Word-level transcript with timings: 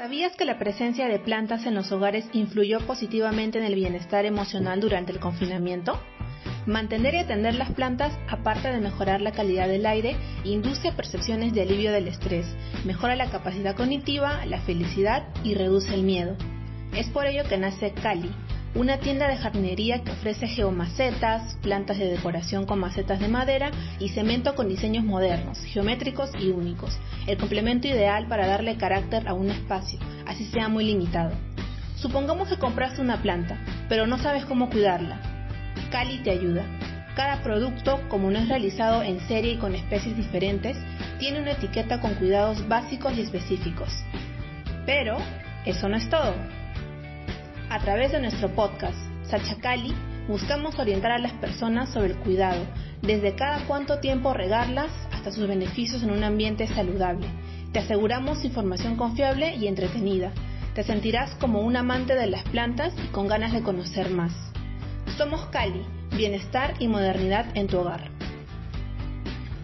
¿Sabías 0.00 0.34
que 0.34 0.46
la 0.46 0.58
presencia 0.58 1.08
de 1.08 1.18
plantas 1.18 1.66
en 1.66 1.74
los 1.74 1.92
hogares 1.92 2.24
influyó 2.32 2.80
positivamente 2.86 3.58
en 3.58 3.64
el 3.64 3.74
bienestar 3.74 4.24
emocional 4.24 4.80
durante 4.80 5.12
el 5.12 5.20
confinamiento? 5.20 6.00
Mantener 6.64 7.12
y 7.12 7.18
atender 7.18 7.54
las 7.54 7.70
plantas, 7.72 8.18
aparte 8.26 8.68
de 8.72 8.80
mejorar 8.80 9.20
la 9.20 9.32
calidad 9.32 9.68
del 9.68 9.84
aire, 9.84 10.16
induce 10.42 10.90
percepciones 10.92 11.52
de 11.52 11.60
alivio 11.60 11.92
del 11.92 12.08
estrés, 12.08 12.46
mejora 12.86 13.14
la 13.14 13.30
capacidad 13.30 13.76
cognitiva, 13.76 14.46
la 14.46 14.62
felicidad 14.62 15.28
y 15.44 15.52
reduce 15.52 15.92
el 15.92 16.02
miedo. 16.02 16.34
Es 16.96 17.10
por 17.10 17.26
ello 17.26 17.42
que 17.46 17.58
nace 17.58 17.92
Cali, 17.92 18.30
una 18.74 18.98
tienda 18.98 19.26
de 19.26 19.36
jardinería 19.36 20.04
que 20.04 20.12
ofrece 20.12 20.46
geomacetas, 20.46 21.56
plantas 21.56 21.98
de 21.98 22.10
decoración 22.10 22.66
con 22.66 22.78
macetas 22.78 23.18
de 23.18 23.28
madera 23.28 23.72
y 23.98 24.10
cemento 24.10 24.54
con 24.54 24.68
diseños 24.68 25.04
modernos, 25.04 25.58
geométricos 25.64 26.30
y 26.38 26.50
únicos, 26.50 26.96
el 27.26 27.36
complemento 27.36 27.88
ideal 27.88 28.28
para 28.28 28.46
darle 28.46 28.76
carácter 28.76 29.26
a 29.26 29.34
un 29.34 29.50
espacio, 29.50 29.98
así 30.26 30.44
sea 30.46 30.68
muy 30.68 30.84
limitado. 30.84 31.32
Supongamos 31.96 32.48
que 32.48 32.58
compraste 32.58 33.02
una 33.02 33.20
planta, 33.20 33.58
pero 33.88 34.06
no 34.06 34.18
sabes 34.18 34.44
cómo 34.44 34.70
cuidarla. 34.70 35.20
Cali 35.90 36.18
te 36.18 36.30
ayuda. 36.30 36.64
Cada 37.16 37.42
producto, 37.42 38.00
como 38.08 38.30
no 38.30 38.38
es 38.38 38.48
realizado 38.48 39.02
en 39.02 39.20
serie 39.26 39.54
y 39.54 39.58
con 39.58 39.74
especies 39.74 40.16
diferentes, 40.16 40.76
tiene 41.18 41.40
una 41.40 41.52
etiqueta 41.52 42.00
con 42.00 42.14
cuidados 42.14 42.66
básicos 42.68 43.18
y 43.18 43.22
específicos. 43.22 43.90
Pero, 44.86 45.18
eso 45.66 45.88
no 45.88 45.96
es 45.96 46.08
todo. 46.08 46.34
A 47.70 47.78
través 47.78 48.10
de 48.10 48.18
nuestro 48.18 48.48
podcast, 48.48 48.98
Sachacali, 49.30 49.94
buscamos 50.26 50.76
orientar 50.80 51.12
a 51.12 51.18
las 51.18 51.34
personas 51.34 51.88
sobre 51.90 52.08
el 52.08 52.16
cuidado, 52.16 52.66
desde 53.00 53.36
cada 53.36 53.64
cuánto 53.68 54.00
tiempo 54.00 54.34
regarlas 54.34 54.90
hasta 55.12 55.30
sus 55.30 55.46
beneficios 55.46 56.02
en 56.02 56.10
un 56.10 56.24
ambiente 56.24 56.66
saludable. 56.66 57.28
Te 57.72 57.78
aseguramos 57.78 58.44
información 58.44 58.96
confiable 58.96 59.54
y 59.54 59.68
entretenida. 59.68 60.32
Te 60.74 60.82
sentirás 60.82 61.36
como 61.36 61.60
un 61.60 61.76
amante 61.76 62.16
de 62.16 62.26
las 62.26 62.42
plantas 62.48 62.92
y 63.04 63.06
con 63.12 63.28
ganas 63.28 63.52
de 63.52 63.62
conocer 63.62 64.10
más. 64.10 64.32
Somos 65.16 65.46
Cali, 65.52 65.86
bienestar 66.16 66.74
y 66.80 66.88
modernidad 66.88 67.56
en 67.56 67.68
tu 67.68 67.78
hogar. 67.78 68.19